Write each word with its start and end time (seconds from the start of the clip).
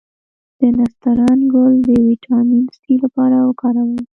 د 0.59 0.59
نسترن 0.77 1.39
ګل 1.53 1.73
د 1.87 1.89
ویټامین 2.07 2.65
سي 2.79 2.93
لپاره 3.03 3.35
وکاروئ 3.47 4.01